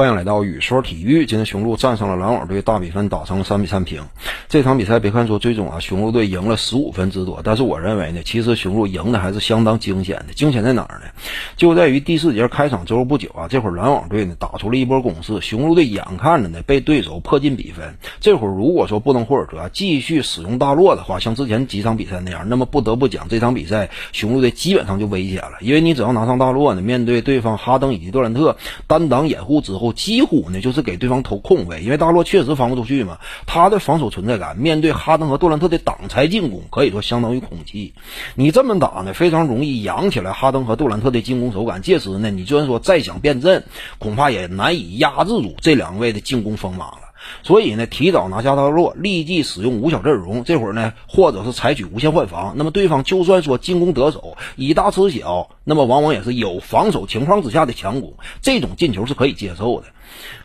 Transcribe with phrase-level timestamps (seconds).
[0.00, 1.26] 欢迎来到雨说体育。
[1.26, 4.02] 今天雄鹿战胜了篮网队，大比分打成了三比三平。
[4.48, 10.32] 这场比赛别看说最终啊雄鹿队赢了十五分之多，但是我认为呢，其实雄鹿赢的还是相当惊险的。
[10.32, 11.10] 惊险在哪儿呢？
[11.58, 17.94] 就在于第四节开场之后不久啊，这会儿篮网队呢打出了一波攻势，雄鹿队眼看着呢被对手迫近比分。
[18.20, 28.56] 这会儿如果说布登霍尔德继续使用大洛的话，像之前几场比赛那样，那么不得不讲这场比赛雄鹿队基本上就危险了，因为你只要拿上大洛呢，面对对方哈登以及杜兰特
[28.86, 29.89] 单挡掩护之后。
[29.92, 33.18] 几乎呢就是给对方投空位，因为大洛确实防不出去嘛。
[33.46, 37.94] 他的防守存在感，面对哈登和杜兰特的挡拆进攻，可以说相当于空气。
[38.34, 41.82] 你这么打呢，非常容易扬起来哈登和杜兰特的进攻手感。
[41.82, 43.64] 届时呢，你就算说再想变阵，
[43.98, 47.09] 恐怕也难以压制住这两位的进攻锋芒了。
[47.42, 59.86] 所以呢，提早拿下大洛，立即使用五小阵容，这会儿呢，或者是采取无限换防，那么对方就算说进攻得手，以大吃小，那么往往也是有防守情况之下的强攻，这种进球是可以接受的。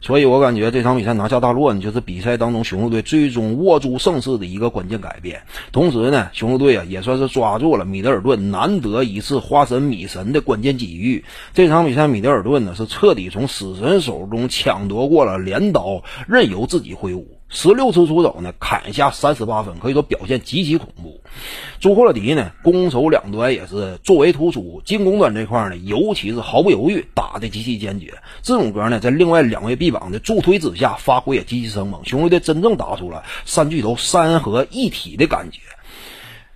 [0.00, 5.42] 所以我感觉这场比赛拿下大洛呢，就是比赛当中雄鹿队最终握住胜势的一个关键改变。
[5.72, 11.24] 同时呢，雄鹿队啊也算是抓住了米德尔顿难得一次花神米神的关键机遇。
[11.52, 17.33] 这场比赛，米德尔顿呢是彻底从死神手中抢夺过了镰刀，任由自己挥舞。
[17.54, 21.20] 十六次出手呢，砍下三十八分，可以说表现极其恐怖。
[21.78, 28.12] 朱赫迪呢，攻守两端也是作为突出，进攻端这块呢，尤其是毫不犹豫，打的极其坚决。
[28.42, 32.04] 字母哥呢，在另外两位臂膀的助推之下，发挥也极其生猛。
[32.04, 35.60] 雄鹿队真正打出了三巨头三合一体的感觉。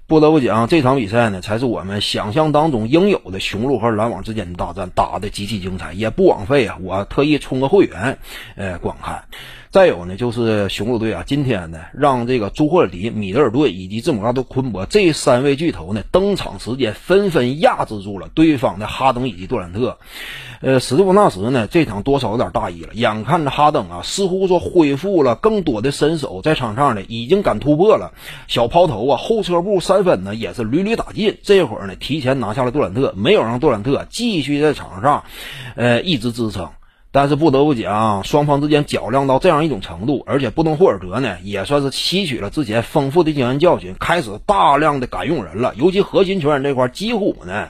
[0.09, 6.79] 不得不讲，这场比赛呢，才是我们想象当中应有的雄鹿和篮网之间的大战，打的极其精彩，也不枉费啊！
[6.83, 8.19] 我特意充个会员，
[8.57, 9.25] 呃，观看。
[9.71, 19.99] 再有呢，就是雄鹿队啊，今天呢，让这个朱霍尔迪、米德尔顿以及字母哥都昆博这三位巨头呢登场时间纷纷压制住了对方的哈登以及杜兰特。
[20.63, 28.15] 呃，史蒂夫纳什呢，这场多少有点大意了，眼看着哈登啊，似乎说恢复了更多的身手，在场上呢已经敢突破了，
[28.49, 31.39] 小抛投啊，后撤步三分呢也是屡屡打进。
[31.43, 35.25] 这会儿呢，提前拿下了杜兰特，没有让杜兰特继续在场上，
[35.77, 36.69] 呃，一直支撑。
[37.11, 45.75] 但是不得不讲，双方之间较量到这样一种程度，而且布登霍尔德呢也算是吸取了之前丰富的经验教训，开始大量的敢用人了。
[45.77, 47.69] 尤其核心球员这块，几乎呢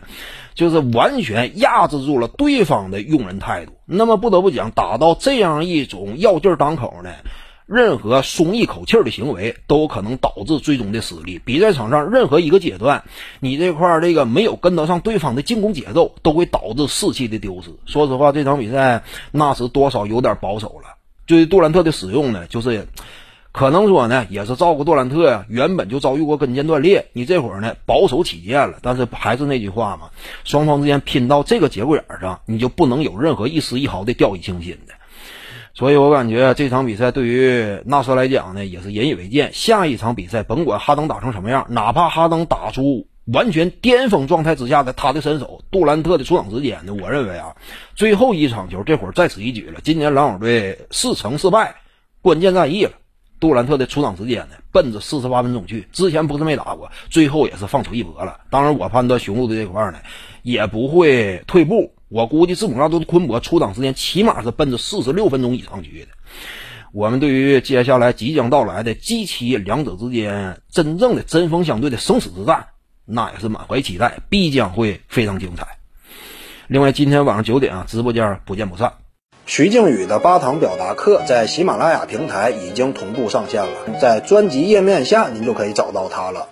[0.56, 3.72] 就是完全压制住了对方的用人态度。
[3.86, 7.10] 那么不得不讲，打到这样一种要劲儿当口呢。
[7.68, 11.38] 任何松一口气儿的行为都可能导致最终的失利。
[11.38, 13.04] 比赛场上任何一个阶段，
[13.40, 17.68] 你这块这个没有跟得上对方的进攻节奏，都会导致士气的丢失。
[17.84, 20.96] 说实话，这场比赛那是多少有点保守了。
[21.26, 22.88] 对杜兰特的使用呢，就是
[23.52, 28.78] 可能说呢，也是照顾杜兰特呀，原本就遭遇过跟腱断裂，你这会儿呢保守起见了。
[28.80, 30.08] 但是还是那句话嘛，
[30.44, 34.94] 双方之间拼到这个节骨眼上，你就不能有任何一丝一毫的掉以轻心的。
[35.78, 39.48] 所以我感觉这场比赛对于纳什来讲呢，也是引以为戒。
[39.52, 47.54] 下一场比赛，甭管哈登打成什么样，哪怕哈登打出完全巅峰状态之下的他的身手，杜兰特的出场时间呢，我认为啊，
[47.94, 49.78] 最后一场球这会儿在此一举了。
[49.84, 51.76] 今年篮网队四成四败，
[52.22, 52.90] 关键战役了。
[53.38, 55.86] 杜兰特的出场时间呢，奔着四十八分钟去。
[55.92, 58.40] 之前不是没打过，最后也是放手一搏了。
[58.50, 59.98] 当然，我判断雄鹿的这块呢，
[60.42, 61.92] 也不会退步。
[62.08, 66.08] 我估计字母哥都昆博出场时间起码是奔着四十六分钟以上去的。
[66.92, 72.68] 我们对于接下来即将到来的 G 七两者之间真正的针锋相对的生死之战，
[73.04, 75.76] 那也是满怀期待，必将会非常精彩。
[76.66, 78.94] 另外，今天晚上九点啊，直播间不见不散。
[79.44, 86.48] 徐静宇的八堂表达课在喜马拉雅平台已经同步上线了，在专辑页面下您就可以找到它了。